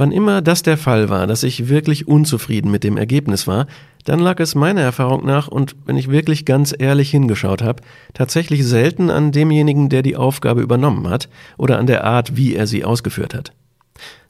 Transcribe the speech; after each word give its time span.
Wann 0.00 0.12
immer 0.12 0.42
das 0.42 0.62
der 0.62 0.78
Fall 0.78 1.08
war, 1.08 1.26
dass 1.26 1.42
ich 1.42 1.68
wirklich 1.68 2.06
unzufrieden 2.06 2.70
mit 2.70 2.84
dem 2.84 2.96
Ergebnis 2.96 3.48
war, 3.48 3.66
dann 4.04 4.20
lag 4.20 4.38
es 4.38 4.54
meiner 4.54 4.80
Erfahrung 4.80 5.26
nach 5.26 5.48
und 5.48 5.74
wenn 5.86 5.96
ich 5.96 6.08
wirklich 6.08 6.44
ganz 6.44 6.72
ehrlich 6.78 7.10
hingeschaut 7.10 7.62
habe, 7.62 7.82
tatsächlich 8.14 8.64
selten 8.64 9.10
an 9.10 9.32
demjenigen, 9.32 9.88
der 9.88 10.02
die 10.02 10.14
Aufgabe 10.14 10.60
übernommen 10.60 11.10
hat 11.10 11.28
oder 11.56 11.80
an 11.80 11.88
der 11.88 12.04
Art, 12.04 12.36
wie 12.36 12.54
er 12.54 12.68
sie 12.68 12.84
ausgeführt 12.84 13.34
hat. 13.34 13.52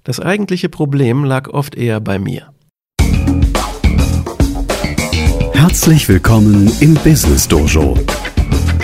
Das 0.05 0.21
eigentliche 0.21 0.71
Problem 0.71 1.25
lag 1.25 1.51
oft 1.51 1.75
eher 1.75 2.01
bei 2.01 2.19
mir. 2.19 2.49
Herzlich 5.53 6.09
willkommen 6.09 6.73
im 6.81 6.95
Business 6.95 7.47
Dojo, 7.47 7.99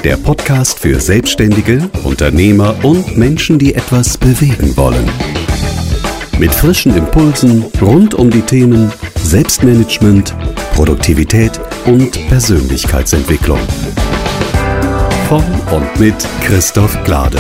der 0.05 0.19
Podcast 0.19 0.79
für 0.79 1.01
Selbstständige, 1.01 1.89
Unternehmer 2.03 2.77
und 2.82 3.16
Menschen, 3.16 3.59
die 3.59 3.75
etwas 3.75 4.19
bewegen 4.19 4.77
wollen. 4.77 5.09
Mit 6.39 6.53
frischen 6.53 6.96
Impulsen 6.96 7.62
rund 7.80 8.14
um 8.14 8.29
die 8.29 8.40
Themen 8.43 8.93
Selbstmanagement, 9.17 10.35
Produktivität 10.72 11.61
und 11.86 12.11
Persönlichkeitsentwicklung. 12.29 13.61
Von 15.29 15.45
und 15.71 16.00
mit 16.00 16.17
Christoph 16.43 17.03
Glade. 17.04 17.39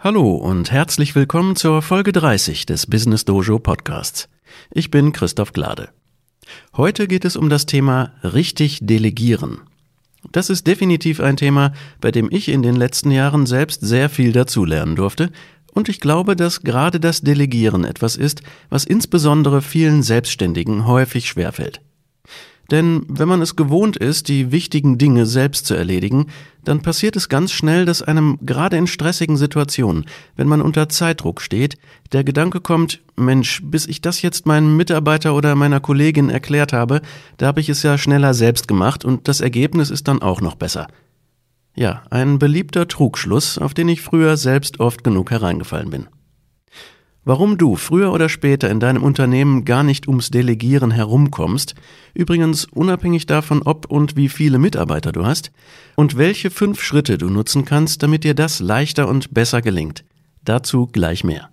Hallo 0.00 0.34
und 0.34 0.72
herzlich 0.72 1.14
willkommen 1.14 1.54
zur 1.54 1.82
Folge 1.82 2.10
30 2.10 2.66
des 2.66 2.86
Business 2.86 3.24
Dojo 3.24 3.60
Podcasts. 3.60 4.28
Ich 4.72 4.90
bin 4.90 5.12
Christoph 5.12 5.52
Glade. 5.52 5.90
Heute 6.76 7.06
geht 7.06 7.24
es 7.24 7.36
um 7.36 7.48
das 7.48 7.64
Thema 7.66 8.12
richtig 8.22 8.80
delegieren. 8.82 9.60
Das 10.32 10.50
ist 10.50 10.66
definitiv 10.66 11.20
ein 11.20 11.36
Thema, 11.36 11.72
bei 12.00 12.10
dem 12.10 12.28
ich 12.30 12.48
in 12.48 12.62
den 12.62 12.76
letzten 12.76 13.10
Jahren 13.10 13.46
selbst 13.46 13.80
sehr 13.80 14.08
viel 14.08 14.32
dazulernen 14.32 14.96
durfte, 14.96 15.30
und 15.72 15.90
ich 15.90 16.00
glaube, 16.00 16.36
dass 16.36 16.62
gerade 16.62 17.00
das 17.00 17.20
Delegieren 17.20 17.84
etwas 17.84 18.16
ist, 18.16 18.40
was 18.70 18.84
insbesondere 18.84 19.60
vielen 19.60 20.02
Selbstständigen 20.02 20.86
häufig 20.86 21.28
schwerfällt. 21.28 21.82
Denn 22.70 23.04
wenn 23.08 23.28
man 23.28 23.42
es 23.42 23.56
gewohnt 23.56 23.96
ist, 23.96 24.28
die 24.28 24.50
wichtigen 24.50 24.96
Dinge 24.96 25.26
selbst 25.26 25.66
zu 25.66 25.74
erledigen, 25.74 26.28
dann 26.66 26.82
passiert 26.82 27.16
es 27.16 27.28
ganz 27.28 27.52
schnell, 27.52 27.84
dass 27.84 28.02
einem 28.02 28.38
gerade 28.42 28.76
in 28.76 28.86
stressigen 28.86 29.36
Situationen, 29.36 30.04
wenn 30.34 30.48
man 30.48 30.60
unter 30.60 30.88
Zeitdruck 30.88 31.40
steht, 31.40 31.78
der 32.12 32.24
Gedanke 32.24 32.60
kommt, 32.60 33.00
Mensch, 33.16 33.62
bis 33.64 33.86
ich 33.86 34.00
das 34.00 34.20
jetzt 34.20 34.46
meinem 34.46 34.76
Mitarbeiter 34.76 35.34
oder 35.34 35.54
meiner 35.54 35.80
Kollegin 35.80 36.28
erklärt 36.28 36.72
habe, 36.72 37.02
da 37.36 37.46
habe 37.46 37.60
ich 37.60 37.68
es 37.68 37.82
ja 37.82 37.96
schneller 37.96 38.34
selbst 38.34 38.66
gemacht 38.66 39.04
und 39.04 39.28
das 39.28 39.40
Ergebnis 39.40 39.90
ist 39.90 40.08
dann 40.08 40.22
auch 40.22 40.40
noch 40.40 40.56
besser. 40.56 40.88
Ja, 41.76 42.02
ein 42.10 42.38
beliebter 42.38 42.88
Trugschluss, 42.88 43.58
auf 43.58 43.74
den 43.74 43.88
ich 43.88 44.02
früher 44.02 44.36
selbst 44.36 44.80
oft 44.80 45.04
genug 45.04 45.30
hereingefallen 45.30 45.90
bin. 45.90 46.08
Warum 47.28 47.58
du 47.58 47.74
früher 47.74 48.12
oder 48.12 48.28
später 48.28 48.70
in 48.70 48.78
deinem 48.78 49.02
Unternehmen 49.02 49.64
gar 49.64 49.82
nicht 49.82 50.06
ums 50.06 50.30
Delegieren 50.30 50.92
herumkommst, 50.92 51.74
übrigens 52.14 52.66
unabhängig 52.66 53.26
davon, 53.26 53.62
ob 53.64 53.90
und 53.90 54.14
wie 54.14 54.28
viele 54.28 54.60
Mitarbeiter 54.60 55.10
du 55.10 55.26
hast, 55.26 55.50
und 55.96 56.16
welche 56.16 56.50
fünf 56.50 56.80
Schritte 56.80 57.18
du 57.18 57.28
nutzen 57.28 57.64
kannst, 57.64 58.04
damit 58.04 58.22
dir 58.22 58.34
das 58.34 58.60
leichter 58.60 59.08
und 59.08 59.34
besser 59.34 59.60
gelingt. 59.60 60.04
Dazu 60.44 60.86
gleich 60.86 61.24
mehr. 61.24 61.50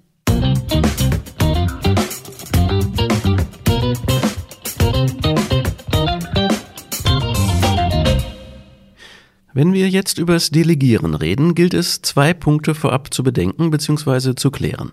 Wenn 9.55 9.73
wir 9.73 9.89
jetzt 9.89 10.19
übers 10.19 10.51
Delegieren 10.51 11.15
reden, 11.15 11.55
gilt 11.55 11.73
es, 11.73 12.03
zwei 12.03 12.35
Punkte 12.35 12.75
vorab 12.75 13.11
zu 13.11 13.23
bedenken 13.23 13.71
bzw. 13.71 14.35
zu 14.35 14.51
klären. 14.51 14.91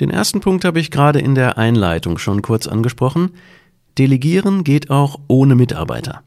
Den 0.00 0.10
ersten 0.10 0.40
Punkt 0.40 0.64
habe 0.64 0.80
ich 0.80 0.90
gerade 0.90 1.20
in 1.20 1.34
der 1.34 1.58
Einleitung 1.58 2.16
schon 2.16 2.40
kurz 2.40 2.66
angesprochen. 2.66 3.32
Delegieren 3.98 4.64
geht 4.64 4.88
auch 4.88 5.20
ohne 5.28 5.54
Mitarbeiter. 5.54 6.22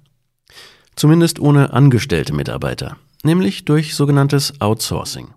Zumindest 0.95 1.39
ohne 1.39 1.73
angestellte 1.73 2.33
Mitarbeiter, 2.33 2.97
nämlich 3.23 3.65
durch 3.65 3.95
sogenanntes 3.95 4.61
Outsourcing. 4.61 5.29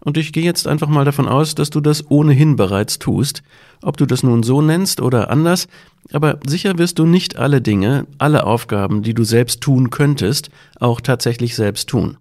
Und 0.00 0.16
ich 0.16 0.32
gehe 0.32 0.42
jetzt 0.42 0.66
einfach 0.66 0.88
mal 0.88 1.04
davon 1.04 1.28
aus, 1.28 1.54
dass 1.54 1.70
du 1.70 1.80
das 1.80 2.10
ohnehin 2.10 2.56
bereits 2.56 2.98
tust, 2.98 3.44
ob 3.80 3.96
du 3.96 4.06
das 4.06 4.24
nun 4.24 4.42
so 4.42 4.60
nennst 4.60 5.00
oder 5.00 5.30
anders, 5.30 5.68
aber 6.12 6.40
sicher 6.44 6.78
wirst 6.78 6.98
du 6.98 7.06
nicht 7.06 7.36
alle 7.36 7.62
Dinge, 7.62 8.08
alle 8.18 8.44
Aufgaben, 8.44 9.04
die 9.04 9.14
du 9.14 9.22
selbst 9.22 9.60
tun 9.60 9.90
könntest, 9.90 10.50
auch 10.80 11.00
tatsächlich 11.00 11.54
selbst 11.54 11.88
tun. 11.88 12.16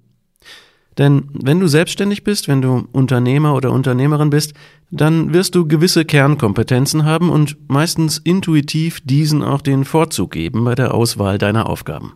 Denn 0.97 1.29
wenn 1.33 1.59
du 1.59 1.67
selbstständig 1.67 2.23
bist, 2.23 2.47
wenn 2.47 2.61
du 2.61 2.87
Unternehmer 2.91 3.55
oder 3.55 3.71
Unternehmerin 3.71 4.29
bist, 4.29 4.53
dann 4.91 5.33
wirst 5.33 5.55
du 5.55 5.65
gewisse 5.65 6.03
Kernkompetenzen 6.03 7.05
haben 7.05 7.29
und 7.29 7.57
meistens 7.69 8.17
intuitiv 8.17 8.99
diesen 9.01 9.41
auch 9.41 9.61
den 9.61 9.85
Vorzug 9.85 10.31
geben 10.31 10.65
bei 10.65 10.75
der 10.75 10.93
Auswahl 10.93 11.37
deiner 11.37 11.69
Aufgaben. 11.69 12.13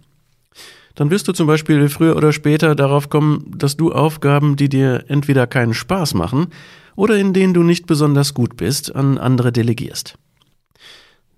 Dann 0.96 1.10
wirst 1.10 1.28
du 1.28 1.34
zum 1.34 1.48
Beispiel 1.48 1.88
früher 1.90 2.16
oder 2.16 2.34
später 2.34 2.76
darauf 2.76 3.10
kommen, 3.10 3.52
dass 3.56 3.78
du 3.78 3.92
Aufgaben, 3.92 4.56
die 4.56 4.70
dir 4.70 5.06
entweder 5.08 5.48
keinen 5.48 5.74
Spaß 5.74 6.14
machen 6.14 6.48
oder 6.96 7.18
in 7.18 7.34
denen 7.34 7.54
du 7.54 7.64
nicht 7.64 7.86
besonders 7.86 8.34
gut 8.34 8.58
bist, 8.58 8.96
an 8.96 9.18
andere 9.18 9.52
delegierst. 9.52 10.18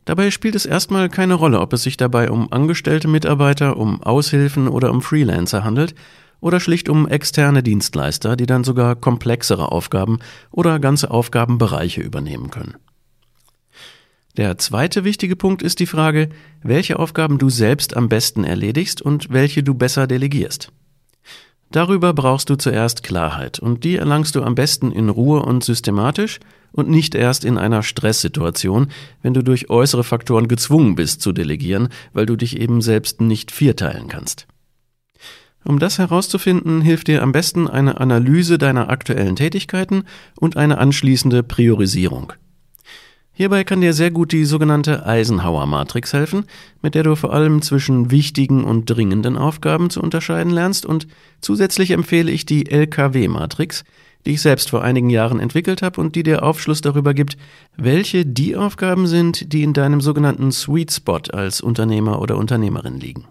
Dabei 0.06 0.32
spielt 0.32 0.56
es 0.56 0.66
erstmal 0.66 1.10
keine 1.10 1.34
Rolle, 1.34 1.60
ob 1.60 1.74
es 1.74 1.84
sich 1.84 1.98
dabei 1.98 2.32
um 2.32 2.52
angestellte 2.52 3.08
Mitarbeiter, 3.08 3.78
um 3.78 4.02
Aushilfen 4.02 4.68
oder 4.68 4.92
um 4.92 5.02
Freelancer 5.02 5.64
handelt, 5.64 5.96
oder 6.40 6.60
schlicht 6.60 6.90
um 6.90 7.08
externe 7.08 7.64
Dienstleister, 7.64 8.36
die 8.36 8.46
dann 8.46 8.64
sogar 8.64 8.96
komplexere 8.96 9.72
Aufgaben 9.72 10.20
oder 10.52 10.80
ganze 10.80 11.12
Aufgabenbereiche 11.12 12.02
übernehmen 12.02 12.52
können. 12.52 12.76
Der 14.38 14.60
zweite 14.60 15.04
wichtige 15.04 15.36
Punkt 15.36 15.64
ist 15.64 15.80
die 15.80 15.88
Frage, 15.88 16.30
welche 16.62 17.00
Aufgaben 17.00 17.40
du 17.40 17.50
selbst 17.50 17.98
am 17.98 18.08
besten 18.08 18.44
erledigst 18.44 19.02
und 19.02 19.32
welche 19.32 19.64
du 19.64 19.74
besser 19.74 20.06
delegierst. 20.06 20.72
Darüber 21.72 22.14
brauchst 22.14 22.50
du 22.50 22.56
zuerst 22.56 23.04
Klarheit 23.04 23.60
und 23.60 23.84
die 23.84 23.98
erlangst 23.98 24.36
du 24.36 24.44
am 24.44 24.56
besten 24.56 24.92
in 24.92 25.10
Ruhe 25.10 25.42
und 25.42 25.64
systematisch 25.64 26.40
und 26.72 26.88
nicht 26.88 27.16
erst 27.16 27.44
in 27.44 27.58
einer 27.58 27.84
Stresssituation, 27.84 28.88
wenn 29.22 29.34
du 29.34 29.44
durch 29.44 29.70
äußere 29.70 30.04
Faktoren 30.04 30.48
gezwungen 30.48 30.96
bist 30.96 31.22
zu 31.22 31.34
delegieren, 31.34 31.90
weil 32.14 32.26
du 32.26 32.36
dich 32.36 32.60
eben 32.60 32.82
selbst 32.82 33.20
nicht 33.20 33.52
vierteilen 33.52 34.08
kannst. 34.08 34.48
Um 35.64 35.80
das 35.80 36.00
herauszufinden, 36.00 36.82
hilft 36.82 37.08
dir 37.08 37.22
am 37.22 37.32
besten 37.32 37.68
eine 37.68 38.00
Analyse 38.00 38.58
deiner 38.58 38.90
aktuellen 38.90 39.36
Tätigkeiten 39.36 40.04
und 40.40 40.56
eine 40.56 40.78
anschließende 40.78 41.44
Priorisierung. 41.44 42.34
Hierbei 43.38 43.64
kann 43.64 43.82
dir 43.82 43.94
sehr 43.94 44.10
gut 44.10 44.32
die 44.32 44.46
sogenannte 44.46 45.06
Eisenhower-Matrix 45.06 46.12
helfen, 46.14 46.46
mit 46.82 46.96
der 46.96 47.04
du 47.04 47.16
vor 47.16 47.34
allem 47.34 47.62
zwischen 47.62 48.10
wichtigen 48.10 48.64
und 48.64 48.86
dringenden 48.86 49.38
Aufgaben 49.38 49.92
zu 49.92 50.02
unterscheiden 50.02 50.52
lernst 50.52 50.88
und 50.88 51.08
zusätzlich 51.40 51.92
empfehle 51.92 52.32
ich 52.32 52.48
die 52.48 52.72
LKW-Matrix, 52.72 53.84
die 54.26 54.32
ich 54.32 54.42
selbst 54.42 54.72
vor 54.72 54.84
einigen 54.84 55.12
Jahren 55.12 55.40
entwickelt 55.40 55.84
habe 55.84 56.02
und 56.02 56.16
die 56.16 56.24
dir 56.24 56.42
Aufschluss 56.42 56.82
darüber 56.82 57.14
gibt, 57.14 57.38
welche 57.76 58.26
die 58.26 58.56
Aufgaben 58.56 59.06
sind, 59.06 59.54
die 59.54 59.62
in 59.62 59.74
deinem 59.74 60.02
sogenannten 60.02 60.52
Sweet 60.52 60.92
Spot 60.92 61.22
als 61.32 61.62
Unternehmer 61.62 62.20
oder 62.20 62.38
Unternehmerin 62.38 63.00
liegen. 63.00 63.26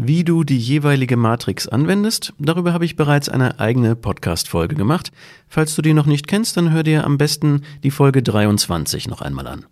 Wie 0.00 0.22
du 0.22 0.44
die 0.44 0.56
jeweilige 0.56 1.16
Matrix 1.16 1.66
anwendest, 1.66 2.32
darüber 2.38 2.72
habe 2.72 2.84
ich 2.84 2.94
bereits 2.94 3.28
eine 3.28 3.58
eigene 3.58 3.96
Podcast-Folge 3.96 4.76
gemacht. 4.76 5.10
Falls 5.48 5.74
du 5.74 5.82
die 5.82 5.92
noch 5.92 6.06
nicht 6.06 6.28
kennst, 6.28 6.56
dann 6.56 6.70
hör 6.70 6.84
dir 6.84 7.04
am 7.04 7.18
besten 7.18 7.62
die 7.82 7.90
Folge 7.90 8.22
23 8.22 9.08
noch 9.08 9.22
einmal 9.22 9.48
an. 9.48 9.66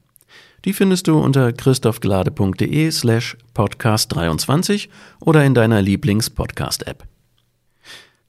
Die 0.65 0.73
findest 0.73 1.07
du 1.07 1.17
unter 1.21 1.53
christophglade.de 1.53 2.91
slash 2.91 3.37
podcast 3.55 4.17
23 4.17 4.91
oder 5.21 5.45
in 5.45 5.55
deiner 5.55 5.81
Lieblings-Podcast-App. 5.81 7.05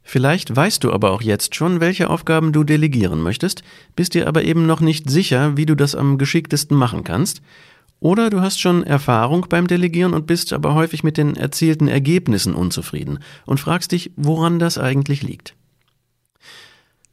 Vielleicht 0.03 0.55
weißt 0.55 0.83
du 0.83 0.93
aber 0.93 1.09
auch 1.09 1.23
jetzt 1.23 1.55
schon, 1.55 1.79
welche 1.79 2.11
Aufgaben 2.11 2.53
du 2.53 2.63
delegieren 2.63 3.23
möchtest, 3.23 3.63
bist 3.95 4.13
dir 4.13 4.27
aber 4.27 4.43
eben 4.43 4.67
noch 4.67 4.81
nicht 4.81 5.09
sicher, 5.09 5.57
wie 5.57 5.65
du 5.65 5.73
das 5.73 5.95
am 5.95 6.19
geschicktesten 6.19 6.77
machen 6.77 7.03
kannst 7.03 7.41
oder 7.99 8.29
du 8.29 8.41
hast 8.41 8.59
schon 8.59 8.83
Erfahrung 8.83 9.47
beim 9.49 9.67
Delegieren 9.67 10.13
und 10.13 10.27
bist 10.27 10.53
aber 10.53 10.75
häufig 10.75 11.03
mit 11.03 11.17
den 11.17 11.35
erzielten 11.35 11.87
Ergebnissen 11.87 12.53
unzufrieden 12.53 13.19
und 13.45 13.59
fragst 13.59 13.91
dich, 13.91 14.11
woran 14.15 14.59
das 14.59 14.77
eigentlich 14.77 15.23
liegt. 15.23 15.55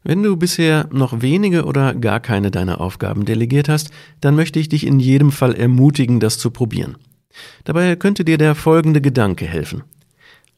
Wenn 0.03 0.23
du 0.23 0.37
bisher 0.37 0.87
noch 0.93 1.23
wenige 1.23 1.65
oder 1.65 1.95
gar 1.95 2.21
keine 2.21 2.51
deiner 2.51 2.81
Aufgaben 2.81 3.25
delegiert 3.25 3.71
hast, 3.71 3.91
dann 4.21 4.37
möchte 4.37 4.59
ich 4.59 4.69
dich 4.69 4.87
in 4.87 5.01
jedem 5.01 5.33
Fall 5.33 5.55
ermutigen, 5.55 6.21
das 6.21 6.39
zu 6.39 6.51
probieren. 6.51 6.97
Dabei 7.65 7.97
könnte 7.97 8.25
dir 8.25 8.37
der 8.37 8.55
folgende 8.55 9.01
Gedanke 9.01 9.47
helfen. 9.47 9.83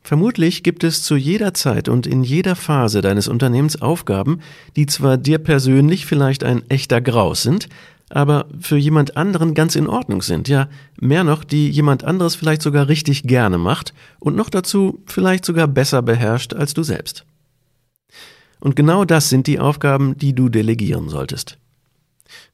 Vermutlich 0.03 0.63
gibt 0.63 0.85
es 0.85 1.03
zu 1.03 1.17
jeder 1.17 1.55
Zeit 1.55 1.89
und 1.89 2.07
in 2.07 2.23
jeder 2.23 2.55
Phase 2.55 3.01
deines 3.01 3.27
Unternehmens 3.27 3.81
Aufgaben, 3.83 4.41
die 4.77 4.87
zwar 4.87 5.17
dir 5.17 5.39
persönlich 5.39 6.07
vielleicht 6.07 6.45
ein 6.45 6.63
echter 6.69 7.01
Graus 7.01 7.43
sind, 7.43 7.69
aber 8.11 8.47
für 8.61 8.77
jemand 8.77 9.17
anderen 9.17 9.55
ganz 9.55 9.75
in 9.77 9.89
Ordnung 9.89 10.23
sind. 10.23 10.49
Ja, 10.49 10.69
mehr 11.01 11.25
noch, 11.25 11.45
die 11.45 11.71
jemand 11.71 12.05
anderes 12.05 12.35
vielleicht 12.35 12.63
sogar 12.63 12.89
richtig 12.89 13.25
gerne 13.25 13.59
macht 13.59 13.95
und 14.21 14.37
noch 14.37 14.51
dazu 14.51 15.03
vielleicht 15.07 15.45
sogar 15.45 15.67
besser 15.67 16.03
beherrscht 16.03 16.55
als 16.55 16.75
du 16.75 16.83
selbst. 16.83 17.25
Und 18.61 18.77
genau 18.77 19.05
das 19.05 19.29
sind 19.29 19.47
die 19.47 19.59
Aufgaben, 19.59 20.17
die 20.17 20.35
du 20.35 20.49
delegieren 20.49 21.09
solltest. 21.09 21.59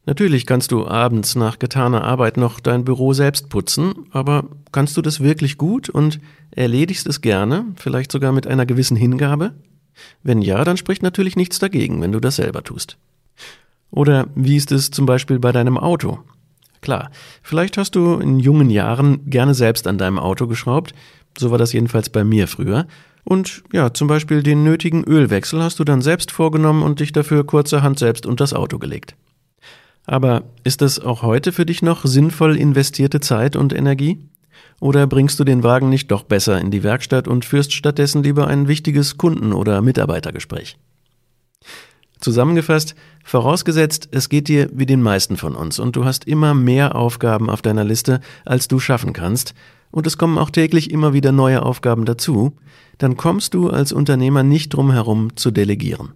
Natürlich 0.04 0.46
kannst 0.46 0.72
du 0.72 0.86
abends 0.86 1.36
nach 1.36 1.58
getaner 1.58 2.02
Arbeit 2.02 2.36
noch 2.36 2.58
dein 2.58 2.84
Büro 2.84 3.12
selbst 3.12 3.48
putzen, 3.48 3.94
aber 4.10 4.48
kannst 4.72 4.96
du 4.96 5.02
das 5.02 5.20
wirklich 5.20 5.58
gut 5.58 5.88
und 5.88 6.18
erledigst 6.50 7.06
es 7.06 7.20
gerne, 7.20 7.66
vielleicht 7.76 8.10
sogar 8.10 8.32
mit 8.32 8.46
einer 8.46 8.66
gewissen 8.66 8.96
Hingabe? 8.96 9.54
Wenn 10.22 10.42
ja, 10.42 10.64
dann 10.64 10.76
spricht 10.76 11.02
natürlich 11.02 11.36
nichts 11.36 11.58
dagegen, 11.60 12.00
wenn 12.00 12.12
du 12.12 12.18
das 12.18 12.36
selber 12.36 12.64
tust. 12.64 12.96
Oder 13.92 14.26
wie 14.34 14.56
ist 14.56 14.72
es 14.72 14.90
zum 14.90 15.06
Beispiel 15.06 15.38
bei 15.38 15.52
deinem 15.52 15.78
Auto? 15.78 16.18
Klar, 16.80 17.10
vielleicht 17.42 17.78
hast 17.78 17.94
du 17.94 18.16
in 18.16 18.40
jungen 18.40 18.68
Jahren 18.68 19.30
gerne 19.30 19.54
selbst 19.54 19.86
an 19.86 19.98
deinem 19.98 20.18
Auto 20.18 20.48
geschraubt, 20.48 20.94
so 21.38 21.52
war 21.52 21.58
das 21.58 21.72
jedenfalls 21.72 22.10
bei 22.10 22.24
mir 22.24 22.48
früher, 22.48 22.86
und 23.24 23.62
ja, 23.72 23.94
zum 23.94 24.08
Beispiel 24.08 24.42
den 24.42 24.64
nötigen 24.64 25.04
Ölwechsel 25.04 25.62
hast 25.62 25.78
du 25.78 25.84
dann 25.84 26.02
selbst 26.02 26.32
vorgenommen 26.32 26.82
und 26.82 26.98
dich 26.98 27.12
dafür 27.12 27.46
kurzerhand 27.46 27.98
selbst 28.00 28.26
unter 28.26 28.42
das 28.42 28.52
Auto 28.52 28.78
gelegt. 28.78 29.14
Aber 30.06 30.42
ist 30.64 30.82
das 30.82 30.98
auch 30.98 31.22
heute 31.22 31.52
für 31.52 31.64
dich 31.64 31.82
noch 31.82 32.04
sinnvoll 32.04 32.56
investierte 32.56 33.20
Zeit 33.20 33.54
und 33.54 33.72
Energie? 33.72 34.18
Oder 34.80 35.06
bringst 35.06 35.38
du 35.38 35.44
den 35.44 35.62
Wagen 35.62 35.88
nicht 35.88 36.10
doch 36.10 36.24
besser 36.24 36.60
in 36.60 36.72
die 36.72 36.82
Werkstatt 36.82 37.28
und 37.28 37.44
führst 37.44 37.72
stattdessen 37.72 38.24
lieber 38.24 38.48
ein 38.48 38.66
wichtiges 38.66 39.16
Kunden- 39.16 39.52
oder 39.52 39.80
Mitarbeitergespräch? 39.80 40.76
Zusammengefasst, 42.22 42.94
vorausgesetzt, 43.24 44.08
es 44.12 44.28
geht 44.28 44.46
dir 44.46 44.70
wie 44.72 44.86
den 44.86 45.02
meisten 45.02 45.36
von 45.36 45.56
uns 45.56 45.80
und 45.80 45.96
du 45.96 46.04
hast 46.04 46.24
immer 46.24 46.54
mehr 46.54 46.94
Aufgaben 46.94 47.50
auf 47.50 47.62
deiner 47.62 47.82
Liste, 47.82 48.20
als 48.44 48.68
du 48.68 48.78
schaffen 48.78 49.12
kannst, 49.12 49.54
und 49.90 50.06
es 50.06 50.18
kommen 50.18 50.38
auch 50.38 50.50
täglich 50.50 50.90
immer 50.92 51.12
wieder 51.12 51.32
neue 51.32 51.62
Aufgaben 51.62 52.04
dazu, 52.04 52.52
dann 52.98 53.16
kommst 53.16 53.54
du 53.54 53.70
als 53.70 53.92
Unternehmer 53.92 54.44
nicht 54.44 54.70
drum 54.72 54.92
herum 54.92 55.36
zu 55.36 55.50
delegieren. 55.50 56.12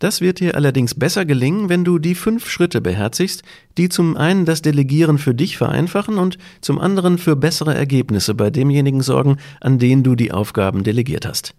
Das 0.00 0.20
wird 0.20 0.38
dir 0.38 0.54
allerdings 0.54 0.94
besser 0.94 1.24
gelingen, 1.24 1.70
wenn 1.70 1.82
du 1.84 1.98
die 1.98 2.14
fünf 2.14 2.46
Schritte 2.46 2.82
beherzigst, 2.82 3.42
die 3.78 3.88
zum 3.88 4.18
einen 4.18 4.44
das 4.44 4.60
Delegieren 4.60 5.16
für 5.16 5.34
dich 5.34 5.56
vereinfachen 5.56 6.18
und 6.18 6.36
zum 6.60 6.78
anderen 6.78 7.16
für 7.16 7.36
bessere 7.36 7.74
Ergebnisse 7.74 8.34
bei 8.34 8.50
demjenigen 8.50 9.00
sorgen, 9.00 9.38
an 9.62 9.78
den 9.78 10.02
du 10.02 10.14
die 10.14 10.30
Aufgaben 10.30 10.84
delegiert 10.84 11.24
hast. 11.24 11.54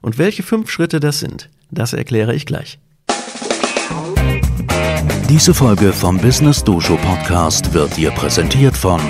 Und 0.00 0.18
welche 0.18 0.42
fünf 0.42 0.70
Schritte 0.70 1.00
das 1.00 1.20
sind, 1.20 1.50
das 1.70 1.92
erkläre 1.92 2.34
ich 2.34 2.46
gleich. 2.46 2.78
Diese 5.28 5.52
Folge 5.52 5.92
vom 5.92 6.16
Business 6.18 6.64
Dojo 6.64 6.96
Podcast 6.96 7.74
wird 7.74 7.96
dir 7.96 8.10
präsentiert 8.12 8.76
von 8.76 9.00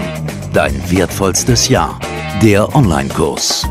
Dein 0.52 0.74
wertvollstes 0.90 1.68
Jahr, 1.68 2.00
der 2.42 2.74
Online-Kurs. 2.74 3.64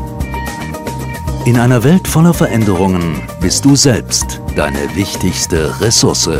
In 1.44 1.58
einer 1.58 1.84
Welt 1.84 2.08
voller 2.08 2.32
Veränderungen 2.32 3.20
bist 3.40 3.64
du 3.64 3.76
selbst 3.76 4.40
deine 4.56 4.94
wichtigste 4.94 5.78
Ressource. 5.80 6.30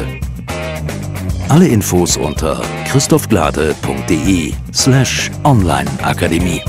Alle 1.48 1.68
Infos 1.68 2.16
unter 2.16 2.62
christophglade.de 2.86 4.54
slash 4.72 5.30
onlineakademie. 5.44 6.62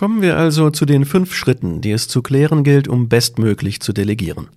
Kommen 0.00 0.22
wir 0.22 0.38
also 0.38 0.70
zu 0.70 0.86
den 0.86 1.04
fünf 1.04 1.34
Schritten, 1.34 1.82
die 1.82 1.90
es 1.90 2.08
zu 2.08 2.22
klären 2.22 2.64
gilt, 2.64 2.88
um 2.88 3.10
bestmöglich 3.10 3.80
zu 3.80 3.92
delegieren. 3.92 4.48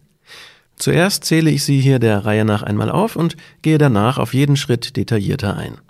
Zuerst 0.78 1.26
zähle 1.26 1.52
ich 1.52 1.66
sie 1.66 1.82
hier 1.82 2.00
der 2.00 2.24
Reihe 2.24 2.46
nach 2.46 2.64
einmal 2.64 2.90
auf 2.90 3.18
und 3.18 3.36
gehe 3.62 3.78
danach 3.78 4.18
auf 4.18 4.34
jeden 4.34 4.56
Schritt 4.56 4.96
detaillierter 4.96 5.58
ein. 5.58 5.82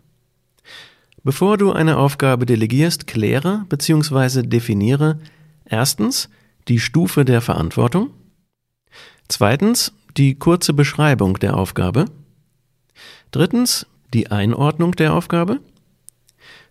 Bevor 1.23 1.59
du 1.59 1.71
eine 1.71 1.97
Aufgabe 1.97 2.47
delegierst, 2.47 3.05
kläre 3.05 3.63
bzw. 3.69 4.41
definiere 4.41 5.19
erstens 5.65 6.29
die 6.67 6.79
Stufe 6.79 7.23
der 7.23 7.41
Verantwortung, 7.41 8.09
zweitens 9.27 9.93
die 10.17 10.33
kurze 10.33 10.73
Beschreibung 10.73 11.37
der 11.37 11.57
Aufgabe, 11.57 12.05
drittens 13.29 13.85
die 14.15 14.31
Einordnung 14.31 14.93
der 14.93 15.13
Aufgabe, 15.13 15.59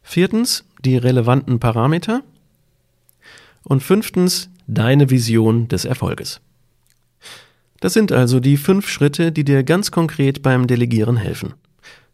viertens 0.02 0.64
die 0.84 0.96
relevanten 0.96 1.60
Parameter 1.60 2.24
und 3.64 3.82
fünftens 3.82 4.50
deine 4.66 5.10
Vision 5.10 5.68
des 5.68 5.84
Erfolges. 5.84 6.40
Das 7.80 7.94
sind 7.94 8.12
also 8.12 8.38
die 8.38 8.56
fünf 8.56 8.88
Schritte, 8.88 9.32
die 9.32 9.44
dir 9.44 9.64
ganz 9.64 9.90
konkret 9.90 10.42
beim 10.42 10.66
Delegieren 10.66 11.16
helfen. 11.16 11.54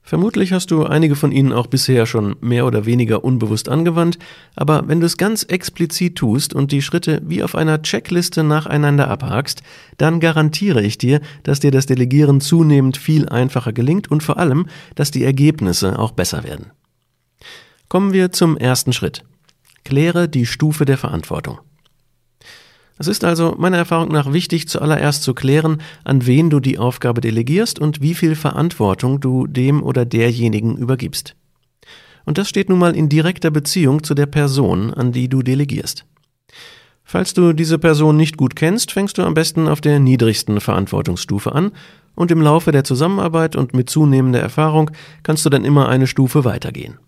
Vermutlich 0.09 0.55
hast 0.55 0.71
du 0.71 0.87
einige 0.87 1.17
von 1.17 1.33
ihnen 1.33 1.53
auch 1.53 1.67
bisher 1.67 2.07
schon 2.07 2.37
mehr 2.41 2.65
oder 2.65 2.87
weniger 2.87 3.25
unbewusst 3.25 3.69
angewandt, 3.69 4.19
aber 4.57 4.89
wenn 4.89 5.01
du 5.01 5.07
es 5.07 5.19
ganz 5.19 5.43
explizit 5.43 6.17
tust 6.17 6.55
und 6.55 6.73
die 6.73 6.81
Schritte 6.81 7.21
wie 7.27 7.43
auf 7.43 7.55
einer 7.55 7.83
Checkliste 7.83 8.43
nacheinander 8.43 9.11
abhakst, 9.11 9.63
dann 9.99 10.19
garantiere 10.19 10.81
ich 10.81 10.97
dir, 10.97 11.21
dass 11.43 11.61
dir 11.61 11.71
das 11.71 11.85
Delegieren 11.85 12.41
zunehmend 12.41 12.97
viel 12.97 13.29
einfacher 13.29 13.75
gelingt 13.75 14.11
und 14.11 14.23
vor 14.23 14.39
allem, 14.39 14.65
dass 14.95 15.11
die 15.11 15.25
Ergebnisse 15.25 15.99
auch 15.99 16.13
besser 16.13 16.43
werden. 16.43 16.73
Kommen 17.91 18.15
wir 18.15 18.33
zum 18.33 18.57
ersten 18.57 18.95
Schritt. 18.95 19.25
Kläre 19.89 20.29
die 20.29 20.45
Stufe 20.45 20.85
der 20.85 20.99
Verantwortung. 20.99 21.61
Es 22.99 23.07
ist 23.07 23.25
also 23.25 23.55
meiner 23.57 23.79
Erfahrung 23.79 24.13
nach 24.13 24.35
wichtig, 24.35 24.69
zuallererst 24.69 25.23
zu 25.23 25.33
klären, 25.33 25.81
an 26.05 26.27
wen 26.27 26.51
du 26.51 26.61
die 26.61 26.77
Aufgabe 26.77 27.23
delegierst 27.23 27.79
und 27.79 28.03
wie 28.03 28.15
viel 28.15 28.35
Verantwortung 28.35 29.19
du 29.19 29.47
dem 29.47 29.83
oder 29.83 30.05
derjenigen 30.05 30.77
übergibst. 30.77 31.37
Und 32.27 32.37
das 32.37 32.51
steht 32.51 32.69
nun 32.69 32.79
mal 32.79 32.95
in 32.95 33.09
direkter 33.09 33.51
Beziehung 33.51 34.03
zu 34.03 34.13
der 34.13 34.27
Person, 34.27 34.93
an 34.93 35.11
die 35.11 35.31
du 35.31 35.41
delegierst. 35.41 36.05
Falls 37.03 37.33
du 37.33 37.55
diese 37.55 37.79
Person 37.79 38.19
nicht 38.19 38.37
gut 38.37 38.57
kennst, 38.57 38.93
fängst 38.93 39.17
du 39.17 39.23
am 39.23 39.33
besten 39.33 39.69
auf 39.69 39.81
der 39.81 40.01
niedrigsten 40.01 40.61
Verantwortungsstufe 40.61 41.53
an 41.53 41.73
und 42.15 42.31
im 42.31 42.43
Laufe 42.43 42.73
der 42.73 42.85
Zusammenarbeit 42.85 43.57
und 43.57 43.73
mit 43.73 43.89
zunehmender 43.89 44.41
Erfahrung 44.41 44.91
kannst 45.23 45.47
du 45.47 45.49
dann 45.49 45.65
immer 45.65 45.89
eine 45.89 46.07
Stufe 46.07 46.45
weitergehen. 46.45 46.99